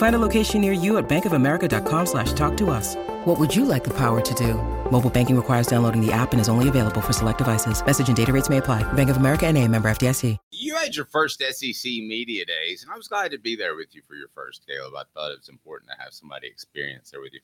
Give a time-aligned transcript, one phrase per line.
[0.00, 2.96] Find a location near you at bankofamerica.com slash talk to us.
[3.26, 4.54] What would you like the power to do?
[4.90, 7.84] Mobile banking requires downloading the app and is only available for select devices.
[7.84, 8.82] Message and data rates may apply.
[8.94, 10.38] Bank of America and a member FDIC.
[10.52, 13.94] You had your first SEC media days, and I was glad to be there with
[13.94, 14.94] you for your first, Caleb.
[14.96, 17.40] I thought it was important to have somebody experience there with you.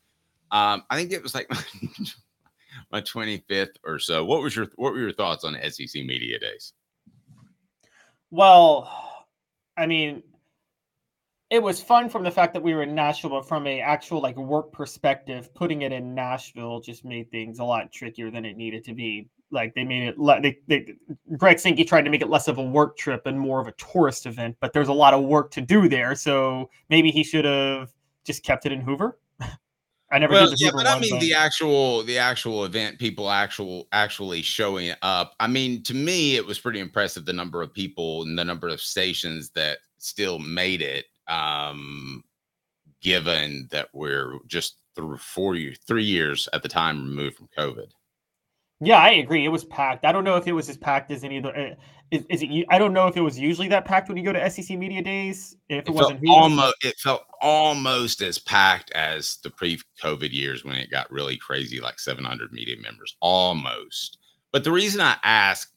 [0.50, 1.62] Um, I think it was like my,
[2.90, 4.24] my 25th or so.
[4.24, 6.72] What was your what were your thoughts on SEC media days?
[8.30, 8.90] Well,
[9.76, 10.22] I mean,
[11.50, 14.20] it was fun from the fact that we were in Nashville, but from a actual
[14.20, 18.56] like work perspective, putting it in Nashville just made things a lot trickier than it
[18.56, 19.28] needed to be.
[19.52, 20.94] Like they made it, le- they, they,
[21.36, 23.72] Greg Sankey tried to make it less of a work trip and more of a
[23.72, 26.16] tourist event, but there's a lot of work to do there.
[26.16, 27.92] So maybe he should have
[28.24, 29.20] just kept it in Hoover.
[30.10, 32.64] I never well, did the yeah, Hoover but I mean but- the actual the actual
[32.64, 35.34] event, people actual actually showing up.
[35.38, 38.66] I mean, to me, it was pretty impressive the number of people and the number
[38.66, 41.06] of stations that still made it.
[41.28, 42.22] Um,
[43.02, 47.88] given that we're just through four years, three years at the time removed from COVID.
[48.80, 49.44] Yeah, I agree.
[49.44, 50.04] It was packed.
[50.04, 51.50] I don't know if it was as packed as any of the.
[51.50, 51.74] uh,
[52.10, 52.66] Is, is it?
[52.68, 55.02] I don't know if it was usually that packed when you go to SEC media
[55.02, 55.56] days.
[55.68, 60.76] If it, It wasn't almost it felt almost as packed as the pre-COVID years when
[60.76, 64.18] it got really crazy, like 700 media members, almost.
[64.52, 65.72] But the reason I ask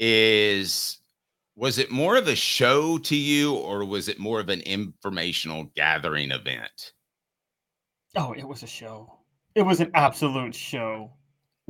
[0.00, 0.98] is,
[1.56, 5.64] was it more of a show to you, or was it more of an informational
[5.76, 6.92] gathering event?
[8.16, 9.18] Oh, it was a show.
[9.54, 11.12] It was an absolute show.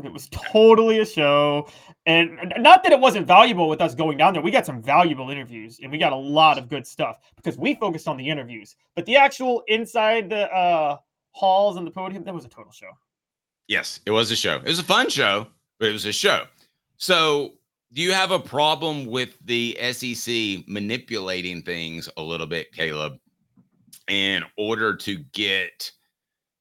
[0.03, 1.69] It was totally a show.
[2.07, 4.43] And not that it wasn't valuable with us going down there.
[4.43, 7.77] We got some valuable interviews and we got a lot of good stuff because we
[7.77, 8.75] focused on the interviews.
[8.97, 10.97] But the actual inside the uh
[11.31, 12.91] halls and the podium, that was a total show.
[13.69, 14.57] Yes, it was a show.
[14.57, 15.47] It was a fun show,
[15.79, 16.45] but it was a show.
[16.97, 17.55] So,
[17.95, 23.19] do you have a problem with the SEC manipulating things a little bit, Caleb,
[24.09, 25.93] in order to get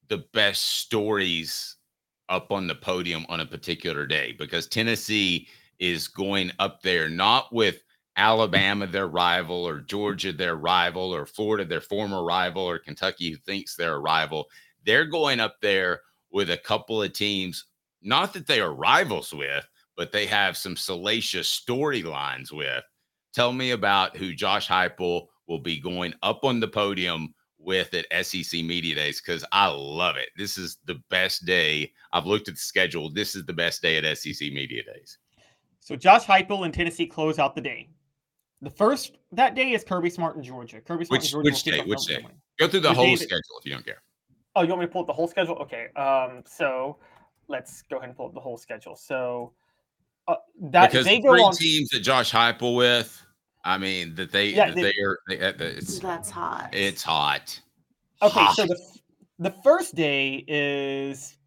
[0.10, 1.78] the best stories
[2.30, 4.36] up on the podium on a particular day?
[4.38, 5.48] Because Tennessee
[5.80, 7.84] is going up there not with
[8.16, 13.38] Alabama, their rival, or Georgia, their rival, or Florida, their former rival, or Kentucky, who
[13.38, 14.46] thinks they're a rival.
[14.86, 16.02] They're going up there
[16.32, 17.66] with a couple of teams,
[18.04, 19.68] not that they are rivals with,
[19.98, 22.84] but they have some salacious storylines with.
[23.34, 28.26] Tell me about who Josh Heupel will be going up on the podium with at
[28.26, 30.30] SEC Media Days because I love it.
[30.38, 31.92] This is the best day.
[32.12, 33.10] I've looked at the schedule.
[33.12, 35.18] This is the best day at SEC Media Days.
[35.80, 37.90] So Josh Heupel and Tennessee close out the day.
[38.62, 40.80] The first that day is Kirby Smart in Georgia.
[40.82, 41.46] Kirby Smart in Which Georgia.
[41.50, 41.82] which day?
[41.86, 42.22] Which day?
[42.22, 42.36] 20.
[42.60, 44.02] Go through the The whole that- schedule if you don't care.
[44.56, 45.56] Oh, you want me to pull up the whole schedule?
[45.56, 45.88] Okay.
[45.96, 46.98] Um, so
[47.48, 48.96] let's go ahead and pull up the whole schedule.
[48.96, 49.54] So
[50.28, 51.56] uh, that because they the go three on.
[51.56, 53.22] teams that Josh Heupel with,
[53.66, 56.70] I mean that they Yeah, that they- they are they, uh, it's That's hot.
[56.74, 57.60] it's hot.
[58.22, 58.56] Okay, Hot.
[58.56, 58.80] so the
[59.40, 61.38] the first day is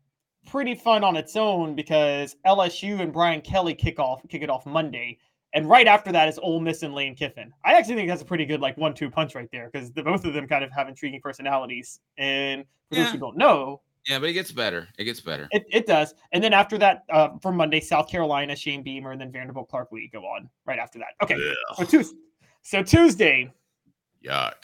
[0.47, 4.67] pretty fun on its own because LSU and Brian Kelly kick off kick it off
[4.67, 5.19] Monday,
[5.55, 7.53] and right after that is Ole Miss and Lane Kiffin.
[7.65, 10.25] I actually think that's a pretty good like one-two punch right there because the, both
[10.25, 12.01] of them kind of have intriguing personalities.
[12.19, 14.89] And for those who don't know, Yeah, but it gets better.
[14.99, 15.49] It gets better.
[15.51, 16.15] it, it does.
[16.33, 19.91] And then after that, uh, for Monday, South Carolina, Shane Beamer, and then Vanderbilt Clark
[19.93, 21.09] Lea go on right after that.
[21.23, 22.15] Okay, so, Ugh, Tues-
[22.63, 23.53] so Tuesday,
[24.25, 24.55] yuck.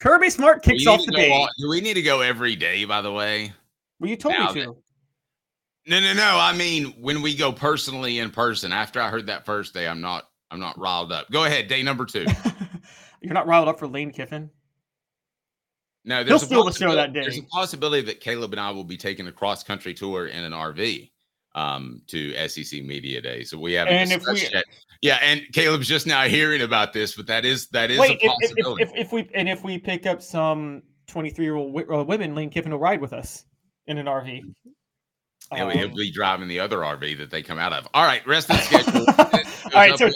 [0.00, 1.30] Kirby Smart kicks off the day.
[1.30, 2.84] all- do we need to go every day?
[2.84, 3.52] By the way,
[4.00, 4.76] Well, you told Now me that- to.
[5.86, 6.38] no, no, no.
[6.40, 8.72] I mean, when we go personally in person.
[8.72, 10.28] After I heard that first day, I'm not.
[10.50, 11.30] I'm not riled up.
[11.30, 11.68] Go ahead.
[11.68, 12.24] Day number two.
[13.20, 14.48] You're not riled up for Lane Kiffin.
[16.04, 17.20] No, He'll there's a show possibility- that day.
[17.22, 20.42] There's a possibility that Caleb and I will be taking a cross country tour in
[20.44, 21.10] an RV
[21.54, 23.44] um, to SEC Media Day.
[23.44, 24.64] So we haven't And if we- discussed yet.
[25.00, 28.26] Yeah, and Caleb's just now hearing about this, but that is that is Wait, a
[28.26, 28.82] if, if, possibility.
[28.82, 32.34] if, if, if we and if we pick up some 23 year old uh, women,
[32.34, 33.44] Lane Kiffin will ride with us
[33.86, 34.42] in an RV.
[35.54, 37.86] He'll, he'll Um, be driving the other RV that they come out of.
[37.94, 39.06] All right, rest of the schedule.
[39.66, 40.14] All right, so with-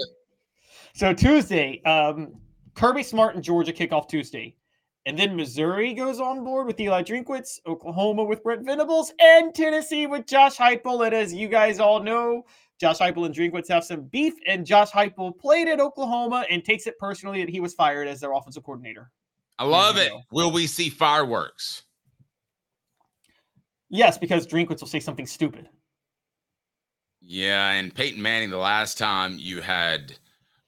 [0.94, 2.34] So Tuesday, um,
[2.74, 4.56] Kirby Smart and Georgia kick off Tuesday.
[5.04, 10.06] And then Missouri goes on board with Eli Drinkwitz, Oklahoma with Brent Venables, and Tennessee
[10.06, 11.04] with Josh Heupel.
[11.04, 12.44] And as you guys all know,
[12.78, 16.86] Josh Heupel and Drinkwitz have some beef, and Josh Heupel played at Oklahoma and takes
[16.86, 19.10] it personally that he was fired as their offensive coordinator.
[19.58, 20.12] I love it.
[20.30, 21.82] Will we see fireworks?
[23.90, 25.68] Yes, because Drinkwitz will say something stupid.
[27.20, 30.14] Yeah, and Peyton Manning, the last time you had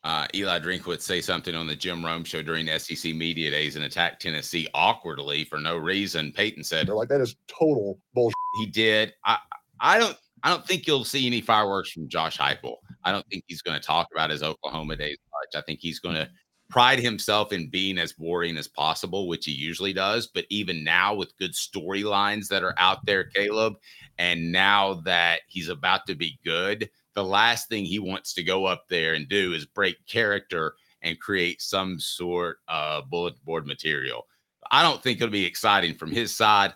[0.04, 3.86] uh, Eli Drinkwitz say something on the Jim Rome show during SEC Media Days and
[3.86, 8.34] attack Tennessee awkwardly for no reason, Peyton said They're like, that is total bullshit.
[8.58, 9.14] he did.
[9.24, 9.38] I
[9.80, 12.76] I don't I don't think you'll see any fireworks from Josh Heupel.
[13.02, 15.60] I don't think he's going to talk about his Oklahoma days much.
[15.60, 16.28] I think he's going to
[16.68, 20.26] pride himself in being as boring as possible, which he usually does.
[20.26, 23.74] But even now, with good storylines that are out there, Caleb,
[24.18, 28.64] and now that he's about to be good, the last thing he wants to go
[28.66, 34.26] up there and do is break character and create some sort of bulletin board material.
[34.70, 36.72] I don't think it'll be exciting from his side.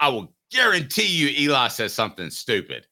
[0.00, 2.86] I will guarantee you Eli says something stupid.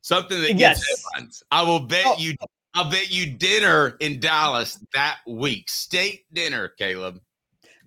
[0.00, 1.02] Something that gets Yes.
[1.14, 1.42] headlines.
[1.50, 2.16] I will bet Oh.
[2.18, 2.34] you
[2.74, 5.70] I'll bet you dinner in Dallas that week.
[5.70, 7.18] State dinner, Caleb.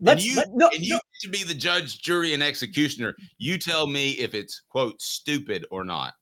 [0.01, 0.99] Let's and you, let- no, and you no.
[1.21, 3.15] to be the judge, jury, and executioner.
[3.37, 6.15] You tell me if it's quote stupid or not.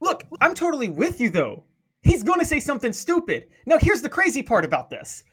[0.00, 1.64] Look, I'm totally with you though.
[2.02, 3.46] He's going to say something stupid.
[3.66, 5.24] Now, here's the crazy part about this.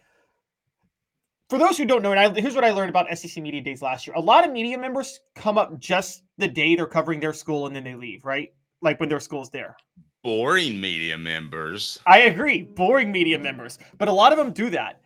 [1.50, 3.81] For those who don't know, and I, here's what I learned about SEC Media Days
[3.81, 4.15] last year.
[4.15, 7.75] A lot of media members come up just the day they're covering their school and
[7.75, 8.51] then they leave, right?
[8.81, 9.75] Like when their school's there.
[10.24, 12.00] Boring media members.
[12.07, 15.01] I agree, boring media members, but a lot of them do that.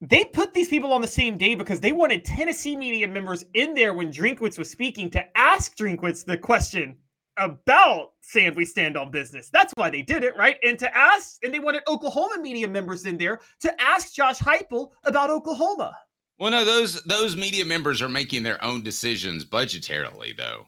[0.00, 3.74] They put these people on the same day because they wanted Tennessee media members in
[3.74, 6.96] there when Drinkwitz was speaking to ask Drinkwitz the question
[7.38, 9.48] about saying we stand on business.
[9.52, 10.56] That's why they did it, right?
[10.62, 14.90] And to ask, and they wanted Oklahoma media members in there to ask Josh Heupel
[15.04, 15.96] about Oklahoma.
[16.38, 20.66] Well, no, those those media members are making their own decisions budgetarily, though.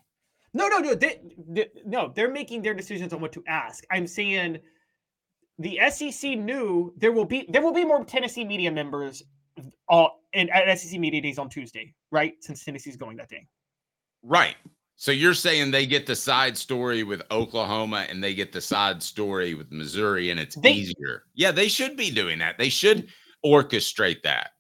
[0.53, 0.95] No, no, no.
[0.95, 3.85] They, they- no, they're making their decisions on what to ask.
[3.91, 4.59] I'm saying
[5.59, 9.23] the SEC knew there will be there will be more Tennessee media members
[9.89, 12.35] uh, in at SEC media days on Tuesday, right?
[12.41, 13.47] Since Tennessee's going that day.
[14.23, 14.57] Right.
[14.96, 19.02] So you're saying they get the side story with Oklahoma and they get the side
[19.02, 21.25] story with Missouri and it's They- easier.
[21.35, 22.58] Yeah, they should be doing that.
[22.58, 23.08] They should
[23.44, 24.50] orchestrate that.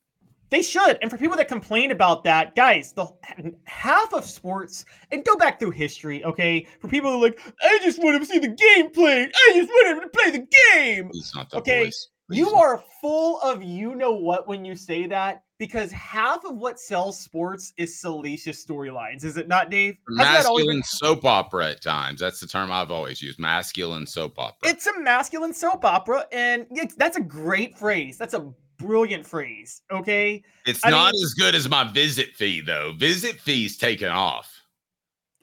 [0.50, 0.98] They should.
[1.02, 3.06] And for people that complain about that, guys, the
[3.64, 6.66] half of sports and go back through history, okay?
[6.80, 9.30] For people who are like, I just want to see the game played.
[9.34, 11.10] I just want to play the game.
[11.14, 12.08] It's not the Okay, voice.
[12.30, 16.80] You are full of you know what when you say that because half of what
[16.80, 19.96] sells sports is salacious storylines, is it not, Dave?
[20.08, 22.20] Masculine been- soap opera at times.
[22.20, 23.38] That's the term I've always used.
[23.38, 24.68] Masculine soap opera.
[24.68, 28.18] It's a masculine soap opera, and it's, that's a great phrase.
[28.18, 29.82] That's a brilliant phrase.
[29.92, 32.92] Okay, It's I not mean- as good as my visit fee though.
[32.98, 34.50] Visit fee's taken off.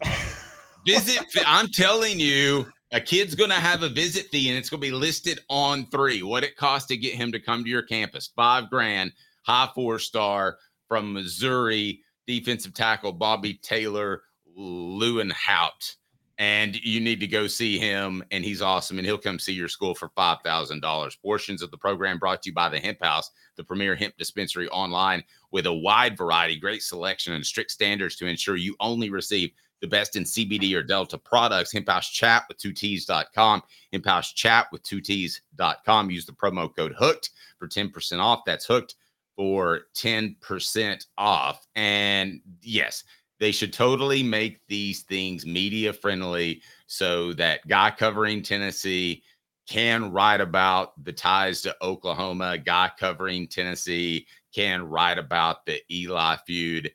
[0.85, 4.81] Visit fee, I'm telling you, a kid's gonna have a visit fee and it's gonna
[4.81, 6.23] be listed on three.
[6.23, 8.31] What it costs to get him to come to your campus.
[8.35, 10.57] Five grand, high four star
[10.87, 14.23] from Missouri, defensive tackle Bobby Taylor
[14.57, 15.95] Lewinhout.
[16.37, 18.97] And you need to go see him, and he's awesome.
[18.97, 21.15] And he'll come see your school for five thousand dollars.
[21.15, 24.67] Portions of the program brought to you by the Hemp House, the premier hemp dispensary
[24.69, 29.51] online with a wide variety, great selection, and strict standards to ensure you only receive
[29.81, 31.71] the best in CBD or Delta products.
[31.71, 33.61] Hemp House Chat with two T's.com.
[33.91, 36.09] Hemp House Chat with two T's.com.
[36.09, 38.41] Use the promo code hooked for 10% off.
[38.45, 38.95] That's hooked
[39.41, 41.65] for 10% off.
[41.75, 43.03] And yes,
[43.39, 49.23] they should totally make these things media friendly so that guy covering Tennessee
[49.67, 56.35] can write about the ties to Oklahoma, guy covering Tennessee can write about the Eli
[56.45, 56.91] feud.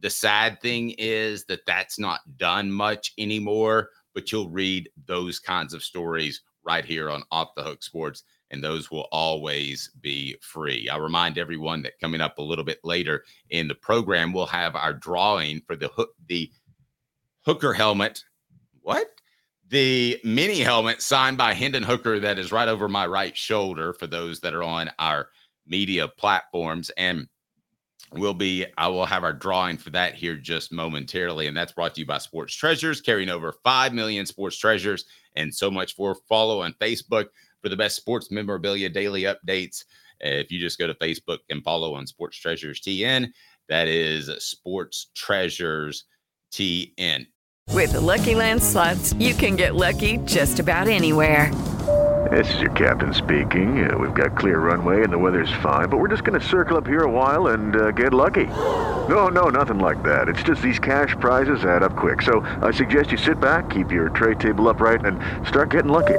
[0.00, 5.74] The sad thing is that that's not done much anymore, but you'll read those kinds
[5.74, 8.22] of stories right here on Off the Hook Sports,
[8.52, 10.88] and those will always be free.
[10.88, 14.76] I remind everyone that coming up a little bit later in the program, we'll have
[14.76, 15.90] our drawing for the
[16.28, 16.50] the
[17.44, 18.22] hooker helmet.
[18.82, 19.08] What?
[19.68, 24.06] The mini helmet signed by Hendon Hooker that is right over my right shoulder for
[24.06, 25.30] those that are on our
[25.66, 26.90] media platforms.
[26.98, 27.26] And
[28.12, 31.46] we'll be, I will have our drawing for that here just momentarily.
[31.46, 35.06] And that's brought to you by Sports Treasures, carrying over 5 million sports treasures
[35.36, 37.28] and so much for follow on Facebook
[37.62, 39.84] for the best sports memorabilia daily updates.
[40.20, 43.28] If you just go to Facebook and follow on Sports Treasures TN,
[43.68, 46.04] that is Sports Treasures
[46.52, 47.26] TN.
[47.70, 51.50] With the Lucky Land slots, you can get lucky just about anywhere.
[52.30, 53.90] This is your captain speaking.
[53.90, 56.76] Uh, we've got clear runway and the weather's fine, but we're just going to circle
[56.76, 58.46] up here a while and uh, get lucky.
[58.46, 60.28] No, no, nothing like that.
[60.28, 62.22] It's just these cash prizes add up quick.
[62.22, 66.18] So I suggest you sit back, keep your tray table upright, and start getting lucky.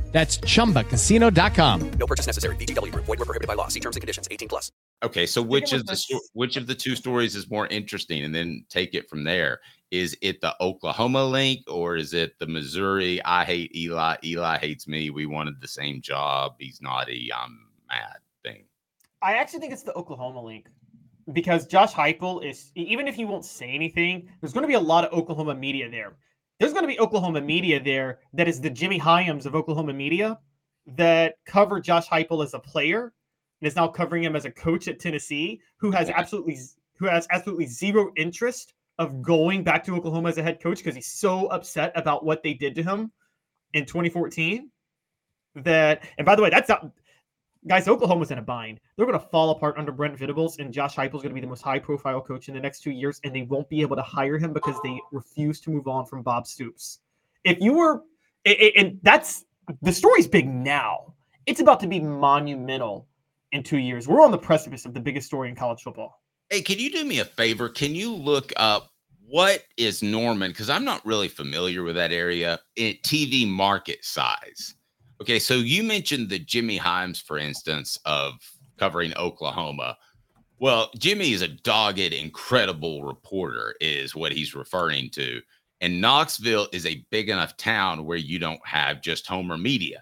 [0.11, 1.91] That's chumbacasino.com.
[1.91, 2.55] No purchase necessary.
[2.57, 3.05] VGW Group.
[3.05, 3.69] Void were prohibited by law.
[3.69, 4.27] See terms and conditions.
[4.29, 4.71] 18 plus.
[5.03, 8.23] Okay, so which it of the sto- which of the two stories is more interesting,
[8.23, 9.61] and then take it from there?
[9.89, 13.23] Is it the Oklahoma link or is it the Missouri?
[13.23, 14.17] I hate Eli.
[14.23, 15.09] Eli hates me.
[15.09, 16.55] We wanted the same job.
[16.59, 17.29] He's naughty.
[17.33, 18.17] I'm mad.
[18.43, 18.65] Thing.
[19.21, 20.67] I actually think it's the Oklahoma link
[21.33, 24.79] because Josh Heupel is even if he won't say anything, there's going to be a
[24.79, 26.15] lot of Oklahoma media there.
[26.61, 30.37] There's going to be Oklahoma media there that is the Jimmy Hyams of Oklahoma media
[30.85, 33.13] that cover Josh Heupel as a player
[33.59, 36.59] and is now covering him as a coach at Tennessee, who has absolutely
[36.99, 40.93] who has absolutely zero interest of going back to Oklahoma as a head coach because
[40.93, 43.11] he's so upset about what they did to him
[43.73, 44.69] in 2014
[45.55, 46.91] that and by the way that's not
[47.67, 50.95] guys oklahoma's in a bind they're going to fall apart under brent Venables, and josh
[50.95, 53.35] Heupel's going to be the most high profile coach in the next two years and
[53.35, 56.47] they won't be able to hire him because they refuse to move on from bob
[56.47, 56.99] stoops
[57.43, 58.03] if you were
[58.45, 59.45] and that's
[59.81, 61.13] the story's big now
[61.45, 63.07] it's about to be monumental
[63.51, 66.61] in two years we're on the precipice of the biggest story in college football Hey,
[66.61, 67.69] can you do me a favor?
[67.69, 68.89] Can you look up
[69.25, 70.51] what is Norman?
[70.51, 74.75] Because I'm not really familiar with that area in TV market size.
[75.21, 78.33] Okay, so you mentioned the Jimmy Hyams, for instance, of
[78.79, 79.95] covering Oklahoma.
[80.57, 85.39] Well, Jimmy is a dogged, incredible reporter, is what he's referring to.
[85.79, 90.01] And Knoxville is a big enough town where you don't have just Homer media.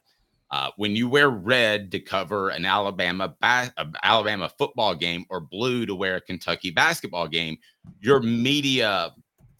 [0.52, 5.86] Uh, when you wear red to cover an Alabama ba- Alabama football game or blue
[5.86, 7.58] to wear a Kentucky basketball game,
[8.00, 9.12] your media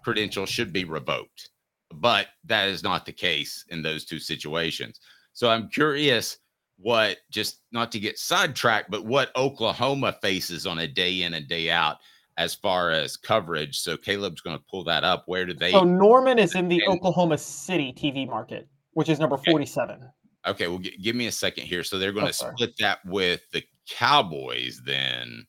[0.06, 1.50] credential should be revoked.
[1.96, 5.02] But that is not the case in those two situations.
[5.40, 6.38] So I'm curious
[6.80, 11.48] what just not to get sidetracked, but what Oklahoma faces on a day in and
[11.48, 11.96] day out
[12.36, 13.80] as far as coverage.
[13.80, 15.24] So Caleb's going to pull that up.
[15.28, 15.72] Where do they?
[15.72, 20.02] so norman is in the and- oklahoma city tv market which is number 47
[20.46, 21.86] Okay, well, gi- give me a second here.
[21.86, 22.54] So they're going Oh, to sorry.
[22.58, 25.46] split that with the Cowboys then.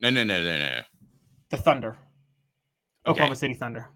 [0.00, 0.80] No, no, no, no, no.
[1.50, 1.96] the thunder
[3.04, 3.88] oklahoma city thunder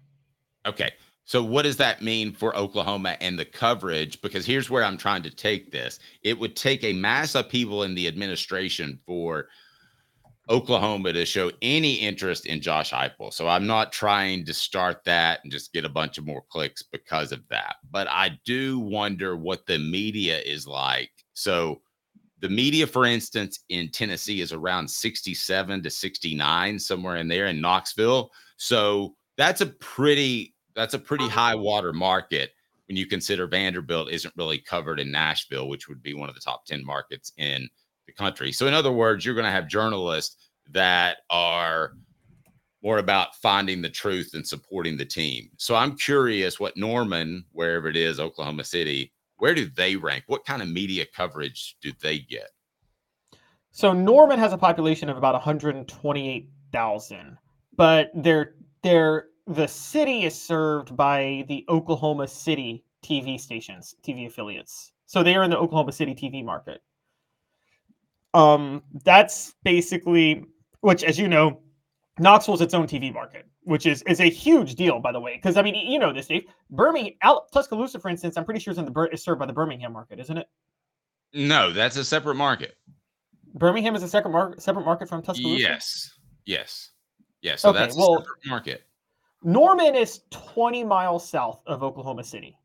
[0.65, 0.91] Okay.
[1.25, 4.21] So what does that mean for Oklahoma and the coverage?
[4.21, 5.99] Because here's where I'm trying to take this.
[6.21, 9.47] It would take a mass upheaval in the administration for
[10.49, 13.33] Oklahoma to show any interest in Josh Heupel.
[13.33, 16.83] So I'm not trying to start that and just get a bunch of more clicks
[16.83, 17.77] because of that.
[17.89, 21.09] But I do wonder what the media is like.
[21.33, 21.81] So
[22.41, 27.59] the media, for instance, in Tennessee is around 67 to 69, somewhere in there in
[27.59, 28.29] Knoxville.
[28.57, 31.29] So that's a pretty that's a pretty oh.
[31.29, 32.51] high water market
[32.87, 36.41] when you consider Vanderbilt isn't really covered in Nashville, which would be one of the
[36.41, 37.67] top 10 markets in
[38.05, 38.51] the country.
[38.51, 41.93] So in other words, you're going to have journalists that are
[42.83, 45.49] more about finding the truth and supporting the team.
[45.57, 50.25] So I'm curious what Norman, wherever it is, Oklahoma City, where do they rank?
[50.27, 52.49] What kind of media coverage do they get?
[53.71, 57.37] So Norman has a population of about 128,000,
[57.75, 58.53] but their
[58.83, 64.91] their the city is served by the Oklahoma City TV stations, TV affiliates.
[65.05, 66.81] So they are in the Oklahoma City TV market.
[68.33, 70.45] Um, that's basically
[70.81, 71.61] which, as you know,
[72.17, 75.35] Knoxville's its own TV market, which is is a huge deal, by the way.
[75.35, 76.45] Because I mean, you know this, Dave.
[76.69, 79.53] Birmingham, Al- Tuscaloosa, for instance, I'm pretty sure is in the is served by the
[79.53, 80.47] Birmingham market, isn't it?
[81.33, 82.75] No, that's a separate market.
[83.53, 85.61] Birmingham is a second market, separate market from Tuscaloosa.
[85.61, 86.11] Yes.
[86.45, 86.91] Yes.
[87.41, 87.61] Yes.
[87.61, 88.83] So Okay, that's well- a separate market.
[89.45, 92.57] Norman is 20 miles south of Oklahoma City.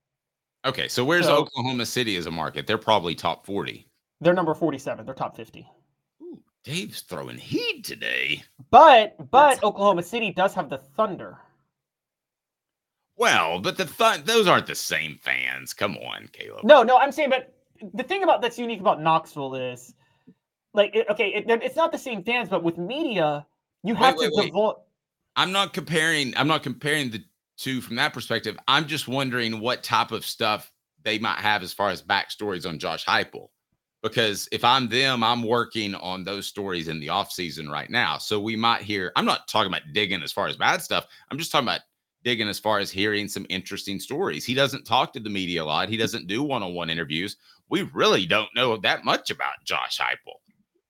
[0.65, 0.89] Okay.
[0.89, 2.67] So where's So- Oklahoma City as a market?
[2.67, 3.87] They're probably top 40.
[4.21, 5.05] They're number 47.
[5.07, 5.67] They're top 50.
[6.23, 8.43] Ooh, Dave's throwing heat today.
[8.71, 11.39] But but Oklahoma City does have the Thunder.
[13.17, 15.75] Well, but the fun, those aren't the same fans.
[15.75, 16.65] Come on, Caleb.
[16.65, 17.55] No, no, I'm saying, but
[17.93, 19.95] the thing about that's unique about Knoxville is,
[20.73, 23.47] like, it, okay, it, it's not the same fans, but with media,
[23.83, 24.47] you have wait, to wait.
[24.47, 24.81] devote.
[25.37, 26.37] I'm not comparing.
[26.37, 27.23] I'm not comparing the
[27.57, 28.57] two from that perspective.
[28.69, 30.71] I'm just wondering what type of stuff
[31.03, 33.49] they might have as far as backstories on Josh Heupel.
[34.03, 38.17] Because if I'm them, I'm working on those stories in the off season right now.
[38.17, 39.13] So we might hear.
[39.15, 41.07] I'm not talking about digging as far as bad stuff.
[41.31, 41.83] I'm just talking about
[42.25, 44.45] digging as far as hearing some interesting stories.
[44.45, 45.91] He doesn't talk to the media a lot.
[45.91, 47.37] He doesn't do one-on-one interviews.
[47.69, 50.37] We really don't know that much about Josh Heupel.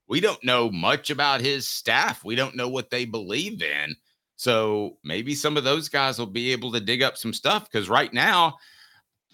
[0.09, 2.25] We don't know much about his staff.
[2.25, 3.95] We don't know what they believe in.
[4.41, 7.91] So maybe some of those guys will be able to dig up some stuff because
[7.91, 8.57] right now,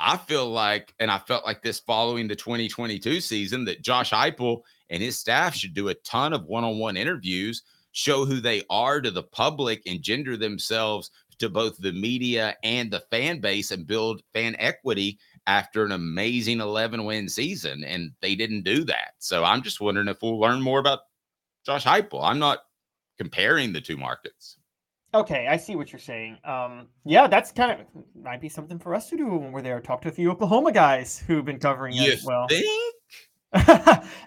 [0.01, 4.63] I feel like, and I felt like this following the 2022 season, that Josh Heupel
[4.91, 8.65] and his staff should do a ton of one on one interviews, show who they
[8.69, 13.71] are to the public, and gender themselves to both the media and the fan base
[13.71, 17.85] and build fan equity after an amazing 11 win season.
[17.85, 19.13] And they didn't do that.
[19.21, 21.03] So I'm just wondering if we'll learn more about
[21.65, 22.25] Josh Heupel.
[22.25, 22.59] I'm not
[23.19, 24.57] comparing the two markets.
[25.15, 26.39] Okay, I see what you're saying.
[26.45, 27.87] Um, yeah, that's kind of
[28.23, 29.81] might be something for us to do when we're there.
[29.81, 32.47] Talk to a few Oklahoma guys who've been covering You it as well.
[32.49, 32.95] think?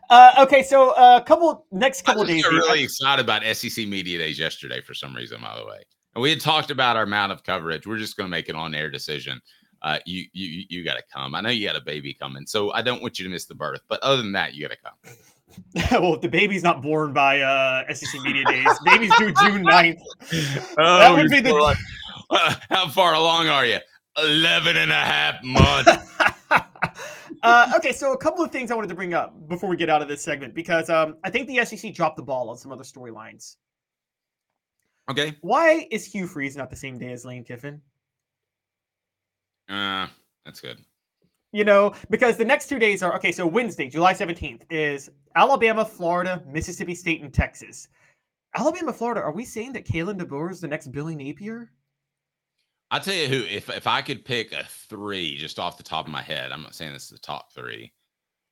[0.10, 2.44] uh, okay, so a uh, couple next couple just days.
[2.44, 5.84] Dave, really excited about SEC Media Days yesterday for some reason, by the way.
[6.16, 7.86] And we had talked about our amount of coverage.
[7.86, 9.42] We're just going to make an on-air decision.
[9.82, 11.36] Uh, you you you got to come.
[11.36, 13.56] I know you got a baby coming, so I don't want you to miss the
[13.56, 13.82] birth.
[13.88, 15.16] But other than that, you got to come.
[15.92, 20.00] well, the baby's not born by uh, SEC Media Days, baby's due June 9th.
[20.78, 21.76] Oh, That would be the-
[22.32, 23.78] uh, how far along are you?
[24.18, 25.92] 11 and a half months.
[27.44, 29.90] uh, okay, so a couple of things I wanted to bring up before we get
[29.90, 32.72] out of this segment because um, I think the SEC dropped the ball on some
[32.72, 33.56] other storylines.
[35.10, 35.36] okay.
[35.42, 37.82] Why is Hugh Freeze not the same day as Lane Kiffin?
[39.70, 40.08] Uh,
[40.46, 40.80] that's good.
[41.52, 43.32] You know, because the next two days are okay.
[43.32, 47.88] So Wednesday, July 17th, is Alabama, Florida, Mississippi State, and Texas.
[48.56, 51.72] Alabama, Florida, are we saying that Kalen DeBoer is the next Billy Napier?
[52.92, 56.06] I'll tell you who, if if I could pick a three just off the top
[56.06, 57.94] of my head, I'm not saying this is the top three.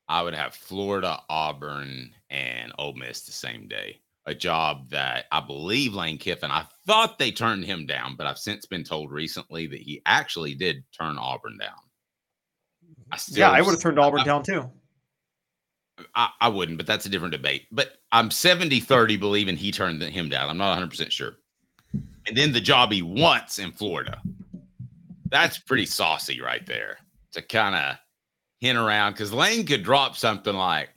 [0.07, 3.99] I would have Florida, Auburn, and Ole Miss the same day.
[4.25, 8.37] A job that I believe Lane Kiffin, I thought they turned him down, but I've
[8.37, 11.86] since been told recently that he actually did turn Auburn down.
[13.11, 14.69] I still, yeah, I would have turned Auburn down too.
[16.15, 17.63] I, I wouldn't, but that's a different debate.
[17.71, 20.49] But I'm 70 30 believing he turned him down.
[20.49, 21.37] I'm not 100% sure.
[22.27, 24.21] And then the job he wants in Florida.
[25.29, 26.97] That's pretty saucy right there
[27.33, 27.97] to kind of
[28.59, 30.89] hint around because Lane could drop something like,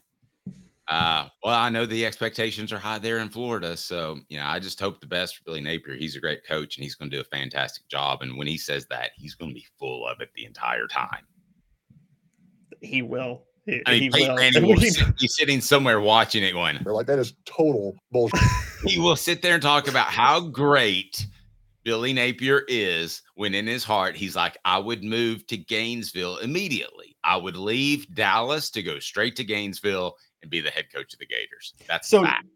[0.89, 3.77] uh, well, I know the expectations are high there in Florida.
[3.77, 5.95] So, you know, I just hope the best for Billy Napier.
[5.95, 8.23] He's a great coach and he's going to do a fantastic job.
[8.23, 11.25] And when he says that, he's going to be full of it the entire time.
[12.81, 13.45] He will.
[13.67, 14.37] He, I mean, he Peyton will.
[14.37, 18.41] Manning will sit- be sitting somewhere watching it going, They're like, that is total bullshit.
[18.87, 21.27] he will sit there and talk about how great
[21.85, 27.17] Billy Napier is when in his heart he's like, I would move to Gainesville immediately.
[27.23, 31.19] I would leave Dallas to go straight to Gainesville and be the head coach of
[31.19, 31.75] the Gators.
[31.87, 32.47] That's So- fact.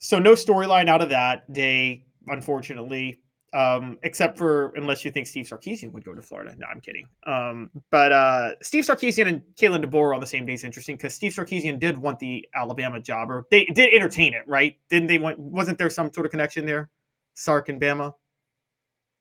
[0.00, 3.20] So no storyline out of that day, unfortunately.
[3.54, 6.54] Um, except for unless you think Steve Sarkisian would go to Florida.
[6.56, 7.06] No, I'm kidding.
[7.26, 11.14] Um, but uh, Steve Sarkisian and Kalen DeBoer on the same day is interesting because
[11.14, 14.78] Steve Sarkisian did want the Alabama job, or they did entertain it, right?
[14.88, 15.38] Didn't they want?
[15.38, 16.88] Wasn't there some sort of connection there,
[17.34, 18.14] Sark and Bama?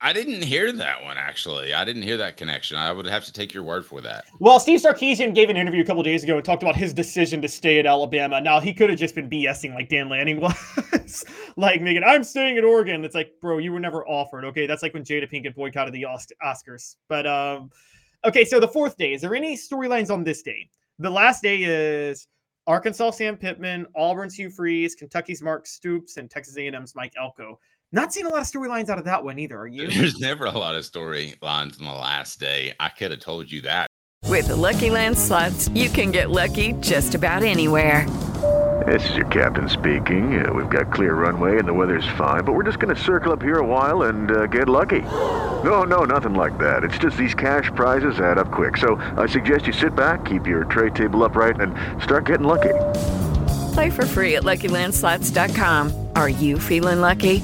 [0.03, 1.75] I didn't hear that one actually.
[1.75, 2.75] I didn't hear that connection.
[2.75, 4.25] I would have to take your word for that.
[4.39, 7.39] Well, Steve Sarkisian gave an interview a couple days ago and talked about his decision
[7.43, 8.41] to stay at Alabama.
[8.41, 11.23] Now he could have just been BSing like Dan Lanning was,
[11.55, 13.05] like making I'm staying at Oregon.
[13.05, 14.43] It's like, bro, you were never offered.
[14.45, 16.07] Okay, that's like when Jada Pinkett boycotted the
[16.43, 16.95] Oscars.
[17.07, 17.69] But um,
[18.25, 19.13] okay, so the fourth day.
[19.13, 20.67] Is there any storylines on this day?
[20.97, 22.27] The last day is
[22.67, 27.59] Arkansas Sam Pittman, Auburn's Hugh Freeze, Kentucky's Mark Stoops, and Texas A&M's Mike Elko.
[27.93, 29.60] Not seeing a lot of storylines out of that one either.
[29.60, 29.88] Are you?
[29.88, 32.73] There's never a lot of storylines on the last day.
[32.80, 33.88] I could have told you that.
[34.27, 38.08] With the Lucky Land slots, you can get lucky just about anywhere.
[38.88, 40.43] This is your captain speaking.
[40.43, 43.34] Uh, we've got clear runway and the weather's fine, but we're just going to circle
[43.34, 45.01] up here a while and uh, get lucky.
[45.01, 46.84] No, no, nothing like that.
[46.84, 48.77] It's just these cash prizes add up quick.
[48.77, 52.73] So I suggest you sit back, keep your tray table upright, and start getting lucky.
[53.73, 56.08] Play for free at LuckyLandSlots.com.
[56.15, 57.43] Are you feeling lucky?